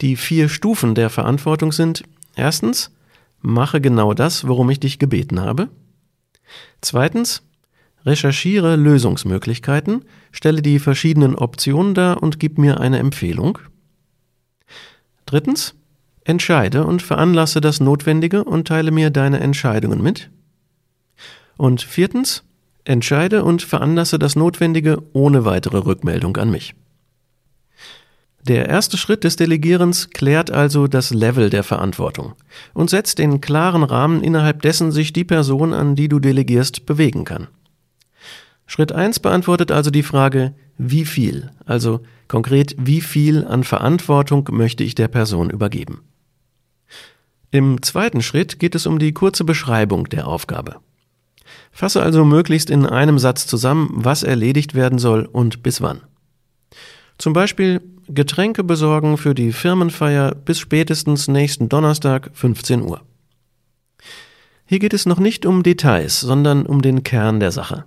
Die 0.00 0.16
vier 0.16 0.48
Stufen 0.48 0.94
der 0.94 1.10
Verantwortung 1.10 1.72
sind 1.72 2.04
erstens 2.36 2.90
Mache 3.40 3.80
genau 3.80 4.14
das, 4.14 4.48
worum 4.48 4.70
ich 4.70 4.80
dich 4.80 4.98
gebeten 4.98 5.40
habe. 5.40 5.68
Zweitens, 6.80 7.42
recherchiere 8.06 8.76
Lösungsmöglichkeiten, 8.76 10.04
stelle 10.32 10.62
die 10.62 10.78
verschiedenen 10.78 11.34
Optionen 11.34 11.94
dar 11.94 12.22
und 12.22 12.40
gib 12.40 12.56
mir 12.58 12.80
eine 12.80 12.98
Empfehlung. 12.98 13.58
Drittens, 15.26 15.74
entscheide 16.24 16.84
und 16.84 17.02
veranlasse 17.02 17.60
das 17.60 17.80
Notwendige 17.80 18.44
und 18.44 18.66
teile 18.66 18.90
mir 18.90 19.10
deine 19.10 19.40
Entscheidungen 19.40 20.02
mit. 20.02 20.30
Und 21.56 21.82
viertens, 21.82 22.44
entscheide 22.84 23.44
und 23.44 23.62
veranlasse 23.62 24.18
das 24.18 24.36
Notwendige 24.36 25.02
ohne 25.12 25.44
weitere 25.44 25.78
Rückmeldung 25.78 26.36
an 26.38 26.50
mich. 26.50 26.74
Der 28.46 28.68
erste 28.68 28.98
Schritt 28.98 29.24
des 29.24 29.36
Delegierens 29.36 30.10
klärt 30.10 30.50
also 30.50 30.86
das 30.86 31.14
Level 31.14 31.48
der 31.48 31.62
Verantwortung 31.62 32.34
und 32.74 32.90
setzt 32.90 33.18
den 33.18 33.40
klaren 33.40 33.82
Rahmen, 33.82 34.22
innerhalb 34.22 34.60
dessen 34.60 34.92
sich 34.92 35.14
die 35.14 35.24
Person, 35.24 35.72
an 35.72 35.96
die 35.96 36.08
du 36.08 36.18
delegierst, 36.18 36.84
bewegen 36.84 37.24
kann. 37.24 37.48
Schritt 38.66 38.92
eins 38.92 39.18
beantwortet 39.18 39.72
also 39.72 39.90
die 39.90 40.02
Frage, 40.02 40.54
wie 40.76 41.06
viel, 41.06 41.52
also 41.64 42.00
konkret 42.28 42.76
wie 42.78 43.00
viel 43.00 43.46
an 43.46 43.64
Verantwortung 43.64 44.46
möchte 44.52 44.84
ich 44.84 44.94
der 44.94 45.08
Person 45.08 45.48
übergeben. 45.48 46.02
Im 47.50 47.80
zweiten 47.80 48.20
Schritt 48.20 48.58
geht 48.58 48.74
es 48.74 48.84
um 48.84 48.98
die 48.98 49.12
kurze 49.12 49.44
Beschreibung 49.44 50.08
der 50.10 50.26
Aufgabe. 50.26 50.80
Fasse 51.72 52.02
also 52.02 52.26
möglichst 52.26 52.68
in 52.68 52.84
einem 52.84 53.18
Satz 53.18 53.46
zusammen, 53.46 53.90
was 53.94 54.22
erledigt 54.22 54.74
werden 54.74 54.98
soll 54.98 55.24
und 55.24 55.62
bis 55.62 55.80
wann. 55.80 56.02
Zum 57.16 57.32
Beispiel 57.32 57.80
Getränke 58.08 58.64
besorgen 58.64 59.16
für 59.16 59.34
die 59.34 59.52
Firmenfeier 59.52 60.34
bis 60.34 60.58
spätestens 60.58 61.28
nächsten 61.28 61.68
Donnerstag 61.68 62.30
15 62.34 62.82
Uhr. 62.82 63.02
Hier 64.66 64.78
geht 64.78 64.94
es 64.94 65.06
noch 65.06 65.18
nicht 65.18 65.46
um 65.46 65.62
Details, 65.62 66.20
sondern 66.20 66.66
um 66.66 66.82
den 66.82 67.02
Kern 67.02 67.40
der 67.40 67.52
Sache. 67.52 67.84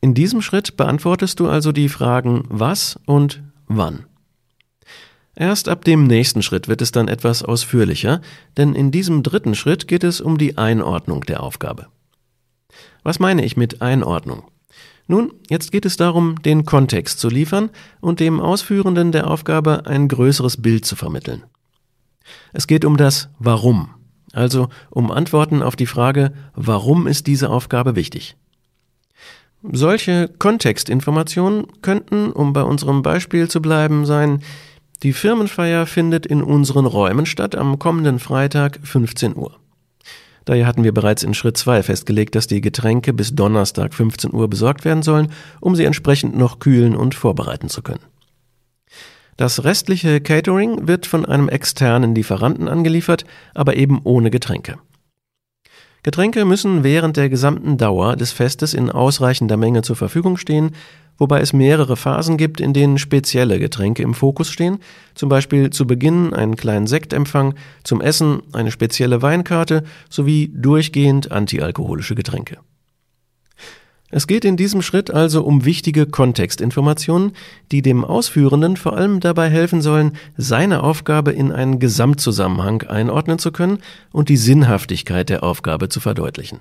In 0.00 0.14
diesem 0.14 0.42
Schritt 0.42 0.76
beantwortest 0.76 1.40
du 1.40 1.48
also 1.48 1.72
die 1.72 1.88
Fragen 1.88 2.44
was 2.48 2.98
und 3.06 3.42
wann. 3.66 4.06
Erst 5.34 5.68
ab 5.68 5.84
dem 5.84 6.06
nächsten 6.06 6.42
Schritt 6.42 6.68
wird 6.68 6.80
es 6.80 6.92
dann 6.92 7.08
etwas 7.08 7.42
ausführlicher, 7.42 8.22
denn 8.56 8.74
in 8.74 8.90
diesem 8.90 9.22
dritten 9.22 9.54
Schritt 9.54 9.86
geht 9.86 10.04
es 10.04 10.20
um 10.20 10.38
die 10.38 10.56
Einordnung 10.56 11.22
der 11.22 11.42
Aufgabe. 11.42 11.88
Was 13.02 13.18
meine 13.18 13.44
ich 13.44 13.56
mit 13.56 13.82
Einordnung? 13.82 14.44
Nun, 15.08 15.32
jetzt 15.48 15.70
geht 15.70 15.86
es 15.86 15.96
darum, 15.96 16.42
den 16.42 16.64
Kontext 16.64 17.20
zu 17.20 17.28
liefern 17.28 17.70
und 18.00 18.18
dem 18.18 18.40
Ausführenden 18.40 19.12
der 19.12 19.30
Aufgabe 19.30 19.86
ein 19.86 20.08
größeres 20.08 20.60
Bild 20.60 20.84
zu 20.84 20.96
vermitteln. 20.96 21.44
Es 22.52 22.66
geht 22.66 22.84
um 22.84 22.96
das 22.96 23.28
Warum, 23.38 23.90
also 24.32 24.68
um 24.90 25.12
Antworten 25.12 25.62
auf 25.62 25.76
die 25.76 25.86
Frage, 25.86 26.32
warum 26.54 27.06
ist 27.06 27.28
diese 27.28 27.50
Aufgabe 27.50 27.94
wichtig. 27.94 28.36
Solche 29.62 30.28
Kontextinformationen 30.38 31.66
könnten, 31.82 32.30
um 32.32 32.52
bei 32.52 32.62
unserem 32.62 33.02
Beispiel 33.02 33.48
zu 33.48 33.62
bleiben, 33.62 34.06
sein, 34.06 34.42
die 35.02 35.12
Firmenfeier 35.12 35.86
findet 35.86 36.26
in 36.26 36.42
unseren 36.42 36.86
Räumen 36.86 37.26
statt 37.26 37.54
am 37.54 37.78
kommenden 37.78 38.18
Freitag 38.18 38.80
15 38.82 39.36
Uhr. 39.36 39.58
Daher 40.46 40.66
hatten 40.66 40.84
wir 40.84 40.94
bereits 40.94 41.24
in 41.24 41.34
Schritt 41.34 41.56
2 41.58 41.82
festgelegt, 41.82 42.36
dass 42.36 42.46
die 42.46 42.60
Getränke 42.60 43.12
bis 43.12 43.34
Donnerstag 43.34 43.92
15 43.92 44.32
Uhr 44.32 44.48
besorgt 44.48 44.84
werden 44.84 45.02
sollen, 45.02 45.32
um 45.60 45.74
sie 45.74 45.84
entsprechend 45.84 46.36
noch 46.36 46.60
kühlen 46.60 46.96
und 46.96 47.16
vorbereiten 47.16 47.68
zu 47.68 47.82
können. 47.82 48.04
Das 49.36 49.64
restliche 49.64 50.20
Catering 50.20 50.86
wird 50.86 51.04
von 51.04 51.26
einem 51.26 51.48
externen 51.48 52.14
Lieferanten 52.14 52.68
angeliefert, 52.68 53.24
aber 53.54 53.76
eben 53.76 54.00
ohne 54.04 54.30
Getränke. 54.30 54.78
Getränke 56.06 56.44
müssen 56.44 56.84
während 56.84 57.16
der 57.16 57.28
gesamten 57.28 57.78
Dauer 57.78 58.14
des 58.14 58.30
Festes 58.30 58.74
in 58.74 58.92
ausreichender 58.92 59.56
Menge 59.56 59.82
zur 59.82 59.96
Verfügung 59.96 60.36
stehen, 60.36 60.70
wobei 61.18 61.40
es 61.40 61.52
mehrere 61.52 61.96
Phasen 61.96 62.36
gibt, 62.36 62.60
in 62.60 62.72
denen 62.72 62.98
spezielle 62.98 63.58
Getränke 63.58 64.04
im 64.04 64.14
Fokus 64.14 64.48
stehen, 64.48 64.78
zum 65.16 65.28
Beispiel 65.28 65.70
zu 65.70 65.84
Beginn 65.84 66.32
einen 66.32 66.54
kleinen 66.54 66.86
Sektempfang, 66.86 67.54
zum 67.82 68.00
Essen 68.00 68.40
eine 68.52 68.70
spezielle 68.70 69.20
Weinkarte 69.20 69.82
sowie 70.08 70.52
durchgehend 70.54 71.32
antialkoholische 71.32 72.14
Getränke. 72.14 72.58
Es 74.10 74.28
geht 74.28 74.44
in 74.44 74.56
diesem 74.56 74.82
Schritt 74.82 75.10
also 75.10 75.42
um 75.42 75.64
wichtige 75.64 76.06
Kontextinformationen, 76.06 77.32
die 77.72 77.82
dem 77.82 78.04
Ausführenden 78.04 78.76
vor 78.76 78.96
allem 78.96 79.18
dabei 79.18 79.50
helfen 79.50 79.82
sollen, 79.82 80.12
seine 80.36 80.84
Aufgabe 80.84 81.32
in 81.32 81.50
einen 81.50 81.80
Gesamtzusammenhang 81.80 82.82
einordnen 82.82 83.40
zu 83.40 83.50
können 83.50 83.78
und 84.12 84.28
die 84.28 84.36
Sinnhaftigkeit 84.36 85.28
der 85.28 85.42
Aufgabe 85.42 85.88
zu 85.88 85.98
verdeutlichen. 85.98 86.60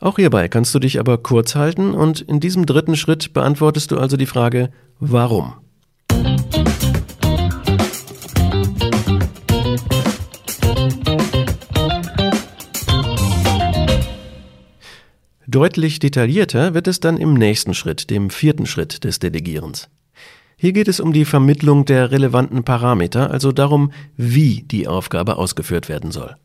Auch 0.00 0.16
hierbei 0.16 0.48
kannst 0.48 0.74
du 0.74 0.80
dich 0.80 0.98
aber 0.98 1.16
kurz 1.18 1.54
halten 1.54 1.94
und 1.94 2.20
in 2.20 2.40
diesem 2.40 2.66
dritten 2.66 2.96
Schritt 2.96 3.32
beantwortest 3.32 3.92
du 3.92 3.98
also 3.98 4.16
die 4.16 4.26
Frage 4.26 4.70
Warum? 4.98 5.54
Deutlich 15.52 15.98
detaillierter 15.98 16.72
wird 16.72 16.88
es 16.88 16.98
dann 16.98 17.18
im 17.18 17.34
nächsten 17.34 17.74
Schritt, 17.74 18.08
dem 18.08 18.30
vierten 18.30 18.64
Schritt 18.64 19.04
des 19.04 19.18
Delegierens. 19.18 19.90
Hier 20.56 20.72
geht 20.72 20.88
es 20.88 20.98
um 20.98 21.12
die 21.12 21.26
Vermittlung 21.26 21.84
der 21.84 22.10
relevanten 22.10 22.64
Parameter, 22.64 23.30
also 23.30 23.52
darum, 23.52 23.92
wie 24.16 24.62
die 24.62 24.88
Aufgabe 24.88 25.36
ausgeführt 25.36 25.90
werden 25.90 26.10
soll. 26.10 26.36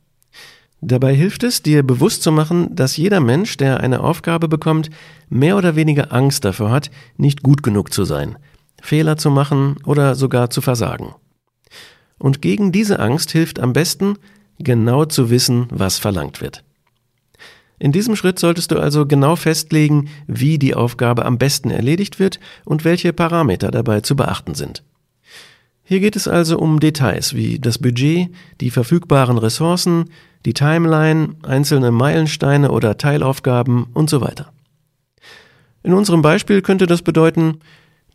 Dabei 0.81 1.15
hilft 1.15 1.43
es, 1.43 1.63
dir 1.63 1.83
bewusst 1.83 2.21
zu 2.21 2.33
machen, 2.33 2.75
dass 2.75 2.97
jeder 2.97 3.21
Mensch, 3.21 3.55
der 3.55 3.79
eine 3.79 4.01
Aufgabe 4.01 4.49
bekommt, 4.49 4.89
mehr 5.29 5.55
oder 5.55 5.77
weniger 5.77 6.11
Angst 6.11 6.43
davor 6.43 6.71
hat, 6.71 6.91
nicht 7.15 7.43
gut 7.43 7.63
genug 7.63 7.93
zu 7.93 8.03
sein, 8.03 8.37
Fehler 8.81 9.15
zu 9.15 9.31
machen 9.31 9.77
oder 9.85 10.15
sogar 10.15 10.49
zu 10.49 10.59
versagen. 10.59 11.15
Und 12.19 12.41
gegen 12.41 12.73
diese 12.73 12.99
Angst 12.99 13.31
hilft 13.31 13.61
am 13.61 13.71
besten, 13.71 14.15
genau 14.59 15.05
zu 15.05 15.29
wissen, 15.29 15.67
was 15.69 15.97
verlangt 15.97 16.41
wird. 16.41 16.65
In 17.79 17.91
diesem 17.91 18.15
Schritt 18.15 18.39
solltest 18.39 18.71
du 18.71 18.79
also 18.79 19.05
genau 19.05 19.35
festlegen, 19.35 20.09
wie 20.25 20.57
die 20.57 20.73
Aufgabe 20.73 21.25
am 21.25 21.37
besten 21.37 21.69
erledigt 21.69 22.19
wird 22.19 22.39
und 22.65 22.83
welche 22.83 23.13
Parameter 23.13 23.69
dabei 23.69 24.01
zu 24.01 24.15
beachten 24.15 24.55
sind. 24.55 24.83
Hier 25.83 25.99
geht 25.99 26.15
es 26.15 26.27
also 26.27 26.57
um 26.57 26.79
Details 26.79 27.33
wie 27.33 27.59
das 27.59 27.77
Budget, 27.77 28.29
die 28.59 28.71
verfügbaren 28.71 29.37
Ressourcen, 29.37 30.09
die 30.45 30.53
Timeline, 30.53 31.35
einzelne 31.43 31.91
Meilensteine 31.91 32.71
oder 32.71 32.97
Teilaufgaben 32.97 33.87
und 33.93 34.09
so 34.09 34.21
weiter. 34.21 34.51
In 35.83 35.93
unserem 35.93 36.21
Beispiel 36.21 36.61
könnte 36.61 36.87
das 36.87 37.03
bedeuten, 37.03 37.59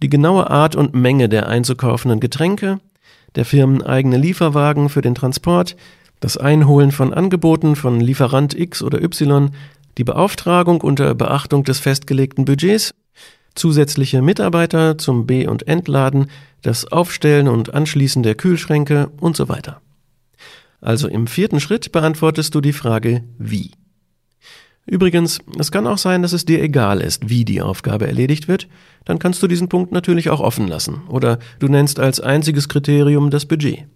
die 0.02 0.11
genaue 0.11 0.50
Art 0.50 0.76
und 0.76 0.95
Menge 0.95 1.28
der 1.28 1.49
einzukaufenden 1.49 2.21
Getränke, 2.21 2.81
der 3.37 3.45
firmeneigene 3.45 4.19
Lieferwagen 4.19 4.88
für 4.88 5.00
den 5.00 5.14
Transport, 5.14 5.76
das 6.23 6.37
Einholen 6.37 6.93
von 6.93 7.12
Angeboten 7.12 7.75
von 7.75 8.00
Lieferant 8.00 8.55
X 8.55 8.81
oder 8.81 9.02
Y, 9.02 9.50
die 9.99 10.05
Beauftragung 10.05 10.81
unter 10.81 11.14
Beachtung 11.17 11.64
des 11.64 11.81
festgelegten 11.81 12.45
Budgets, 12.45 12.95
zusätzliche 13.57 14.23
Mitarbeiter 14.23 14.97
zum 14.97 15.26
B- 15.26 15.49
und 15.49 15.67
Entladen, 15.67 16.29
das 16.62 16.91
Aufstellen 16.91 17.49
und 17.49 17.75
Anschließen 17.75 18.23
der 18.23 18.37
Kühlschränke 18.37 19.11
und 19.19 19.37
so 19.37 19.49
weiter. 19.49 19.83
Also 20.81 21.09
im 21.09 21.26
vierten 21.26 21.59
Schritt 21.59 21.91
beantwortest 21.91 22.55
du 22.55 22.61
die 22.61 22.73
Frage 22.73 23.25
wie. 23.38 23.73
Übrigens, 24.87 25.41
es 25.59 25.73
kann 25.73 25.88
auch 25.88 25.99
sein, 25.99 26.23
dass 26.23 26.33
es 26.33 26.45
dir 26.45 26.62
egal 26.62 27.00
ist, 27.00 27.29
wie 27.29 27.45
die 27.45 27.62
Aufgabe 27.62 28.07
erledigt 28.07 28.47
wird, 28.47 28.69
dann 29.05 29.19
kannst 29.19 29.43
du 29.43 29.49
diesen 29.49 29.69
Punkt 29.69 29.91
natürlich 29.91 30.31
auch 30.31 30.41
offen 30.41 30.69
lassen 30.69 31.02
oder 31.09 31.41
du 31.59 31.67
nennst 31.67 31.99
als 31.99 32.21
einziges 32.21 32.69
Kriterium 32.69 33.31
das 33.31 33.45
Budget. 33.45 33.87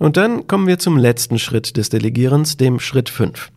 Und 0.00 0.16
dann 0.16 0.46
kommen 0.46 0.66
wir 0.66 0.78
zum 0.78 0.96
letzten 0.96 1.38
Schritt 1.38 1.76
des 1.76 1.90
Delegierens, 1.90 2.56
dem 2.56 2.80
Schritt 2.80 3.10
5. 3.10 3.50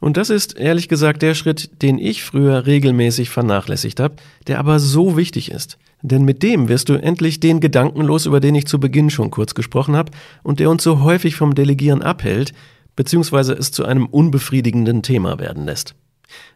Und 0.00 0.16
das 0.16 0.30
ist 0.30 0.56
ehrlich 0.56 0.88
gesagt 0.88 1.20
der 1.20 1.34
Schritt, 1.34 1.82
den 1.82 1.98
ich 1.98 2.24
früher 2.24 2.64
regelmäßig 2.64 3.28
vernachlässigt 3.28 4.00
habe, 4.00 4.16
der 4.46 4.58
aber 4.58 4.78
so 4.78 5.18
wichtig 5.18 5.50
ist. 5.50 5.76
Denn 6.00 6.24
mit 6.24 6.42
dem 6.42 6.70
wirst 6.70 6.88
du 6.88 6.94
endlich 6.94 7.40
den 7.40 7.60
Gedanken 7.60 8.00
los, 8.00 8.24
über 8.24 8.40
den 8.40 8.54
ich 8.54 8.66
zu 8.66 8.80
Beginn 8.80 9.10
schon 9.10 9.30
kurz 9.30 9.54
gesprochen 9.54 9.96
habe 9.96 10.12
und 10.42 10.60
der 10.60 10.70
uns 10.70 10.82
so 10.82 11.02
häufig 11.02 11.36
vom 11.36 11.54
Delegieren 11.54 12.00
abhält, 12.00 12.54
beziehungsweise 12.96 13.52
es 13.52 13.70
zu 13.70 13.84
einem 13.84 14.06
unbefriedigenden 14.06 15.02
Thema 15.02 15.38
werden 15.38 15.66
lässt. 15.66 15.94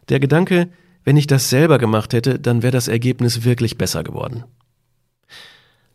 Der 0.09 0.19
Gedanke, 0.19 0.67
wenn 1.03 1.15
ich 1.15 1.27
das 1.27 1.47
selber 1.47 1.77
gemacht 1.77 2.13
hätte, 2.13 2.39
dann 2.39 2.63
wäre 2.63 2.71
das 2.71 2.87
Ergebnis 2.87 3.43
wirklich 3.43 3.77
besser 3.77 4.03
geworden. 4.03 4.45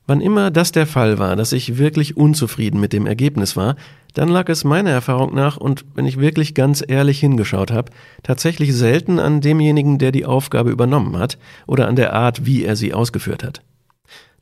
Wann 0.07 0.21
immer 0.21 0.53
das 0.53 0.71
der 0.71 0.87
Fall 0.87 1.19
war, 1.19 1.35
dass 1.35 1.53
ich 1.53 1.79
wirklich 1.79 2.17
unzufrieden 2.17 2.79
mit 2.79 2.93
dem 2.93 3.07
Ergebnis 3.07 3.57
war, 3.57 3.75
dann 4.15 4.29
lag 4.29 4.49
es 4.49 4.63
meiner 4.63 4.91
Erfahrung 4.91 5.35
nach, 5.35 5.57
und 5.57 5.85
wenn 5.95 6.07
ich 6.07 6.19
wirklich 6.19 6.55
ganz 6.55 6.83
ehrlich 6.87 7.19
hingeschaut 7.19 7.73
habe, 7.73 7.91
tatsächlich 8.23 8.73
selten 8.73 9.19
an 9.19 9.41
demjenigen, 9.41 9.99
der 9.99 10.13
die 10.13 10.25
Aufgabe 10.25 10.71
übernommen 10.71 11.19
hat, 11.19 11.39
oder 11.67 11.89
an 11.89 11.97
der 11.97 12.13
Art, 12.13 12.47
wie 12.47 12.65
er 12.65 12.77
sie 12.77 12.95
ausgeführt 12.95 13.43
hat. 13.43 13.63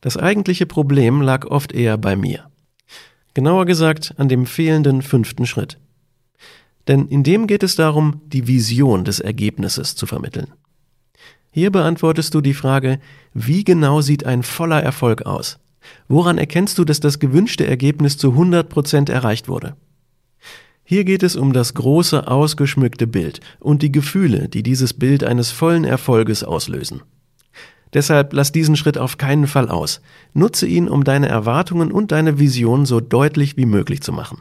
Das 0.00 0.18
eigentliche 0.18 0.66
Problem 0.66 1.22
lag 1.22 1.46
oft 1.46 1.72
eher 1.72 1.96
bei 1.96 2.14
mir. 2.14 2.50
Genauer 3.32 3.64
gesagt 3.64 4.14
an 4.18 4.28
dem 4.28 4.46
fehlenden 4.46 5.00
fünften 5.02 5.46
Schritt. 5.46 5.78
Denn 6.86 7.08
in 7.08 7.22
dem 7.22 7.46
geht 7.46 7.62
es 7.62 7.74
darum, 7.74 8.20
die 8.26 8.46
Vision 8.46 9.04
des 9.04 9.18
Ergebnisses 9.18 9.96
zu 9.96 10.04
vermitteln. 10.04 10.48
Hier 11.56 11.70
beantwortest 11.70 12.34
du 12.34 12.40
die 12.40 12.52
Frage, 12.52 12.98
wie 13.32 13.62
genau 13.62 14.00
sieht 14.00 14.26
ein 14.26 14.42
voller 14.42 14.82
Erfolg 14.82 15.22
aus? 15.22 15.60
Woran 16.08 16.36
erkennst 16.36 16.76
du, 16.78 16.84
dass 16.84 16.98
das 16.98 17.20
gewünschte 17.20 17.64
Ergebnis 17.64 18.18
zu 18.18 18.30
100 18.30 18.68
Prozent 18.68 19.08
erreicht 19.08 19.46
wurde? 19.46 19.76
Hier 20.82 21.04
geht 21.04 21.22
es 21.22 21.36
um 21.36 21.52
das 21.52 21.74
große, 21.74 22.26
ausgeschmückte 22.26 23.06
Bild 23.06 23.38
und 23.60 23.82
die 23.82 23.92
Gefühle, 23.92 24.48
die 24.48 24.64
dieses 24.64 24.94
Bild 24.94 25.22
eines 25.22 25.52
vollen 25.52 25.84
Erfolges 25.84 26.42
auslösen. 26.42 27.02
Deshalb 27.92 28.32
lass 28.32 28.50
diesen 28.50 28.74
Schritt 28.74 28.98
auf 28.98 29.16
keinen 29.16 29.46
Fall 29.46 29.68
aus. 29.68 30.00
Nutze 30.32 30.66
ihn, 30.66 30.88
um 30.88 31.04
deine 31.04 31.28
Erwartungen 31.28 31.92
und 31.92 32.10
deine 32.10 32.40
Vision 32.40 32.84
so 32.84 32.98
deutlich 32.98 33.56
wie 33.56 33.66
möglich 33.66 34.00
zu 34.00 34.10
machen. 34.10 34.38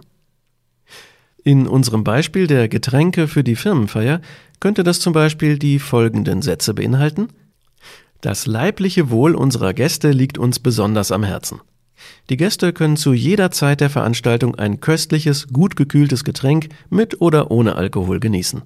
In 1.43 1.67
unserem 1.67 2.03
Beispiel 2.03 2.47
der 2.47 2.69
Getränke 2.69 3.27
für 3.27 3.43
die 3.43 3.55
Firmenfeier 3.55 4.21
könnte 4.61 4.83
das 4.83 5.01
zum 5.01 5.11
Beispiel 5.11 5.59
die 5.59 5.79
folgenden 5.79 6.41
Sätze 6.41 6.73
beinhalten. 6.73 7.27
Das 8.21 8.45
leibliche 8.45 9.09
Wohl 9.09 9.35
unserer 9.35 9.73
Gäste 9.73 10.11
liegt 10.11 10.37
uns 10.37 10.59
besonders 10.59 11.11
am 11.11 11.23
Herzen. 11.23 11.59
Die 12.29 12.37
Gäste 12.37 12.71
können 12.71 12.95
zu 12.95 13.13
jeder 13.13 13.51
Zeit 13.51 13.81
der 13.81 13.89
Veranstaltung 13.89 14.55
ein 14.55 14.79
köstliches, 14.79 15.47
gut 15.49 15.75
gekühltes 15.75 16.23
Getränk 16.23 16.69
mit 16.89 17.19
oder 17.19 17.51
ohne 17.51 17.75
Alkohol 17.75 18.21
genießen. 18.21 18.61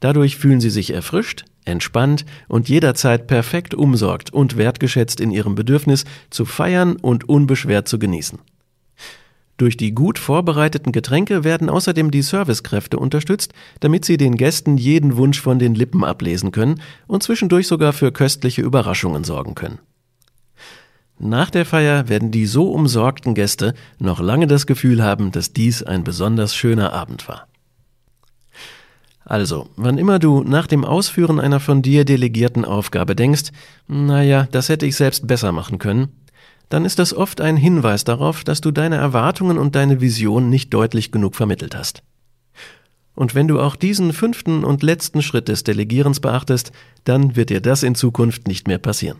Dadurch 0.00 0.36
fühlen 0.36 0.60
sie 0.60 0.70
sich 0.70 0.92
erfrischt, 0.92 1.46
entspannt 1.64 2.26
und 2.46 2.68
jederzeit 2.68 3.26
perfekt 3.26 3.74
umsorgt 3.74 4.32
und 4.32 4.58
wertgeschätzt 4.58 5.20
in 5.20 5.30
ihrem 5.30 5.54
Bedürfnis 5.54 6.04
zu 6.28 6.44
feiern 6.44 6.96
und 6.96 7.28
unbeschwert 7.28 7.88
zu 7.88 7.98
genießen. 7.98 8.38
Durch 9.56 9.76
die 9.76 9.94
gut 9.94 10.18
vorbereiteten 10.18 10.90
Getränke 10.90 11.44
werden 11.44 11.70
außerdem 11.70 12.10
die 12.10 12.22
Servicekräfte 12.22 12.98
unterstützt, 12.98 13.52
damit 13.80 14.04
sie 14.04 14.16
den 14.16 14.36
Gästen 14.36 14.76
jeden 14.76 15.16
Wunsch 15.16 15.40
von 15.40 15.58
den 15.58 15.74
Lippen 15.76 16.02
ablesen 16.02 16.50
können 16.50 16.80
und 17.06 17.22
zwischendurch 17.22 17.68
sogar 17.68 17.92
für 17.92 18.10
köstliche 18.10 18.62
Überraschungen 18.62 19.22
sorgen 19.22 19.54
können. 19.54 19.78
Nach 21.18 21.50
der 21.50 21.64
Feier 21.64 22.08
werden 22.08 22.32
die 22.32 22.46
so 22.46 22.72
umsorgten 22.72 23.34
Gäste 23.34 23.74
noch 23.98 24.20
lange 24.20 24.48
das 24.48 24.66
Gefühl 24.66 25.02
haben, 25.02 25.30
dass 25.30 25.52
dies 25.52 25.84
ein 25.84 26.02
besonders 26.02 26.56
schöner 26.56 26.92
Abend 26.92 27.28
war. 27.28 27.46
Also, 29.24 29.70
wann 29.76 29.96
immer 29.96 30.18
du 30.18 30.42
nach 30.42 30.66
dem 30.66 30.84
Ausführen 30.84 31.40
einer 31.40 31.60
von 31.60 31.80
dir 31.80 32.04
delegierten 32.04 32.64
Aufgabe 32.64 33.16
denkst, 33.16 33.52
naja, 33.86 34.48
das 34.50 34.68
hätte 34.68 34.84
ich 34.84 34.96
selbst 34.96 35.26
besser 35.26 35.52
machen 35.52 35.78
können, 35.78 36.08
dann 36.68 36.84
ist 36.84 36.98
das 36.98 37.14
oft 37.14 37.40
ein 37.40 37.56
Hinweis 37.56 38.04
darauf, 38.04 38.44
dass 38.44 38.60
du 38.60 38.70
deine 38.70 38.96
Erwartungen 38.96 39.58
und 39.58 39.74
deine 39.74 40.00
Vision 40.00 40.50
nicht 40.50 40.72
deutlich 40.72 41.12
genug 41.12 41.36
vermittelt 41.36 41.76
hast. 41.76 42.02
Und 43.14 43.34
wenn 43.34 43.46
du 43.46 43.60
auch 43.60 43.76
diesen 43.76 44.12
fünften 44.12 44.64
und 44.64 44.82
letzten 44.82 45.22
Schritt 45.22 45.48
des 45.48 45.62
Delegierens 45.62 46.20
beachtest, 46.20 46.72
dann 47.04 47.36
wird 47.36 47.50
dir 47.50 47.60
das 47.60 47.82
in 47.82 47.94
Zukunft 47.94 48.48
nicht 48.48 48.66
mehr 48.66 48.78
passieren. 48.78 49.18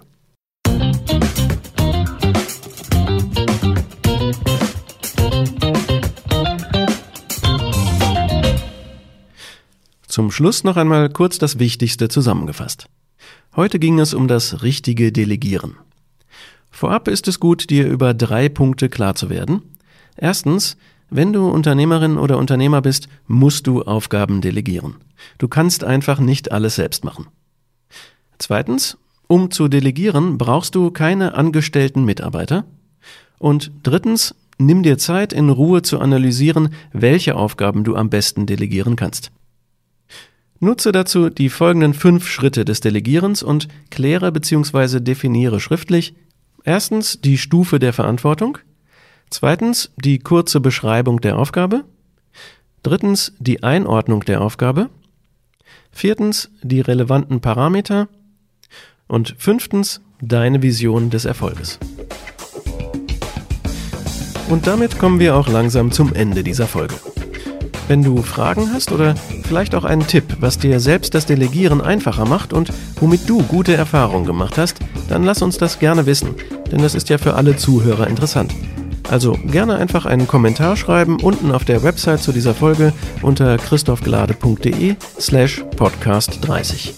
Zum 10.14 10.30
Schluss 10.30 10.62
noch 10.62 10.76
einmal 10.76 11.08
kurz 11.08 11.38
das 11.38 11.58
Wichtigste 11.58 12.08
zusammengefasst. 12.08 12.86
Heute 13.56 13.80
ging 13.80 13.98
es 13.98 14.14
um 14.14 14.28
das 14.28 14.62
richtige 14.62 15.10
Delegieren. 15.10 15.76
Vorab 16.74 17.06
ist 17.06 17.28
es 17.28 17.38
gut, 17.38 17.70
dir 17.70 17.86
über 17.86 18.14
drei 18.14 18.48
Punkte 18.48 18.88
klar 18.88 19.14
zu 19.14 19.30
werden. 19.30 19.62
Erstens, 20.16 20.76
wenn 21.08 21.32
du 21.32 21.48
Unternehmerin 21.48 22.18
oder 22.18 22.36
Unternehmer 22.36 22.82
bist, 22.82 23.06
musst 23.28 23.68
du 23.68 23.82
Aufgaben 23.82 24.40
delegieren. 24.40 24.96
Du 25.38 25.46
kannst 25.46 25.84
einfach 25.84 26.18
nicht 26.18 26.50
alles 26.50 26.74
selbst 26.74 27.04
machen. 27.04 27.28
Zweitens, 28.38 28.98
um 29.28 29.52
zu 29.52 29.68
delegieren, 29.68 30.36
brauchst 30.36 30.74
du 30.74 30.90
keine 30.90 31.34
angestellten 31.34 32.04
Mitarbeiter. 32.04 32.64
Und 33.38 33.70
drittens, 33.84 34.34
nimm 34.58 34.82
dir 34.82 34.98
Zeit, 34.98 35.32
in 35.32 35.50
Ruhe 35.50 35.82
zu 35.82 36.00
analysieren, 36.00 36.70
welche 36.92 37.36
Aufgaben 37.36 37.84
du 37.84 37.94
am 37.94 38.10
besten 38.10 38.46
delegieren 38.46 38.96
kannst. 38.96 39.30
Nutze 40.58 40.90
dazu 40.90 41.30
die 41.30 41.50
folgenden 41.50 41.94
fünf 41.94 42.26
Schritte 42.28 42.64
des 42.64 42.80
Delegierens 42.80 43.44
und 43.44 43.68
kläre 43.90 44.32
bzw. 44.32 44.98
definiere 44.98 45.60
schriftlich 45.60 46.14
erstens 46.64 47.20
die 47.20 47.38
Stufe 47.38 47.78
der 47.78 47.92
Verantwortung, 47.92 48.58
zweitens 49.30 49.92
die 49.96 50.18
kurze 50.18 50.60
Beschreibung 50.60 51.20
der 51.20 51.38
Aufgabe, 51.38 51.84
drittens 52.82 53.32
die 53.38 53.62
Einordnung 53.62 54.24
der 54.24 54.40
Aufgabe, 54.40 54.90
viertens 55.92 56.50
die 56.62 56.80
relevanten 56.80 57.40
Parameter 57.40 58.08
und 59.06 59.34
fünftens 59.38 60.00
deine 60.20 60.62
Vision 60.62 61.10
des 61.10 61.24
Erfolges. 61.24 61.78
Und 64.48 64.66
damit 64.66 64.98
kommen 64.98 65.20
wir 65.20 65.36
auch 65.36 65.48
langsam 65.48 65.90
zum 65.90 66.12
Ende 66.14 66.42
dieser 66.42 66.66
Folge. 66.66 66.94
Wenn 67.88 68.02
du 68.02 68.22
Fragen 68.22 68.72
hast 68.72 68.92
oder 68.92 69.14
vielleicht 69.44 69.74
auch 69.74 69.84
einen 69.84 70.06
Tipp, 70.06 70.36
was 70.40 70.58
dir 70.58 70.80
selbst 70.80 71.14
das 71.14 71.26
Delegieren 71.26 71.80
einfacher 71.80 72.24
macht 72.24 72.52
und 72.52 72.72
womit 72.96 73.28
du 73.28 73.42
gute 73.42 73.74
Erfahrungen 73.74 74.26
gemacht 74.26 74.56
hast, 74.56 74.80
dann 75.08 75.24
lass 75.24 75.42
uns 75.42 75.58
das 75.58 75.78
gerne 75.78 76.06
wissen, 76.06 76.34
denn 76.70 76.80
das 76.80 76.94
ist 76.94 77.08
ja 77.08 77.18
für 77.18 77.34
alle 77.34 77.56
Zuhörer 77.56 78.06
interessant. 78.06 78.52
Also 79.10 79.38
gerne 79.50 79.76
einfach 79.76 80.06
einen 80.06 80.26
Kommentar 80.26 80.76
schreiben 80.76 81.20
unten 81.20 81.52
auf 81.52 81.64
der 81.64 81.82
Website 81.82 82.22
zu 82.22 82.32
dieser 82.32 82.54
Folge 82.54 82.92
unter 83.22 83.58
christophglade.de 83.58 84.96
slash 85.20 85.64
podcast 85.76 86.38
30. 86.40 86.94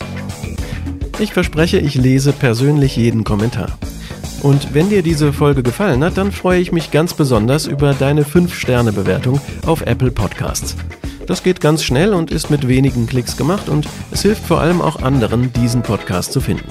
Ich 1.19 1.33
verspreche, 1.33 1.79
ich 1.79 1.95
lese 1.95 2.33
persönlich 2.33 2.97
jeden 2.97 3.25
Kommentar. 3.25 3.79
Und 4.43 4.75
wenn 4.75 4.91
dir 4.91 5.03
diese 5.03 5.33
Folge 5.33 5.63
gefallen 5.63 6.05
hat, 6.05 6.19
dann 6.19 6.31
freue 6.31 6.61
ich 6.61 6.71
mich 6.71 6.91
ganz 6.91 7.15
besonders 7.15 7.67
über 7.67 7.95
deine 7.95 8.23
5-Sterne-Bewertung 8.23 9.41
auf 9.67 9.83
Apple 9.83 10.11
Podcasts. 10.11 10.77
Das 11.27 11.43
geht 11.43 11.61
ganz 11.61 11.83
schnell 11.83 12.15
und 12.15 12.31
ist 12.31 12.51
mit 12.51 12.69
wenigen 12.69 13.07
Klicks 13.07 13.37
gemacht 13.37 13.69
und 13.69 13.89
es 14.13 14.23
hilft 14.23 14.45
vor 14.45 14.61
allem 14.61 14.81
auch 14.81 15.03
anderen, 15.03 15.53
diesen 15.53 15.83
Podcast 15.83 16.33
zu 16.33 16.41
finden. 16.41 16.69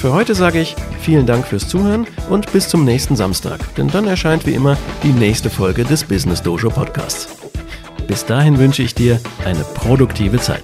Für 0.00 0.12
heute 0.12 0.34
sage 0.34 0.60
ich 0.60 0.76
vielen 1.00 1.26
Dank 1.26 1.46
fürs 1.46 1.68
Zuhören 1.68 2.06
und 2.28 2.52
bis 2.52 2.68
zum 2.68 2.84
nächsten 2.84 3.16
Samstag, 3.16 3.74
denn 3.76 3.88
dann 3.88 4.06
erscheint 4.06 4.46
wie 4.46 4.52
immer 4.52 4.76
die 5.02 5.12
nächste 5.12 5.48
Folge 5.48 5.84
des 5.84 6.04
Business 6.04 6.42
Dojo 6.42 6.68
Podcasts. 6.68 7.28
Bis 8.06 8.24
dahin 8.24 8.58
wünsche 8.58 8.82
ich 8.82 8.94
dir 8.94 9.18
eine 9.44 9.64
produktive 9.74 10.38
Zeit. 10.38 10.62